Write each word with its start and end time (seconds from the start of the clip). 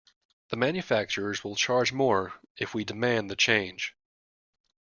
The 0.49 0.57
manufacturers 0.57 1.43
will 1.43 1.55
charge 1.55 1.93
more 1.93 2.33
if 2.57 2.73
we 2.73 2.83
demand 2.83 3.29
the 3.29 3.35
change. 3.35 3.93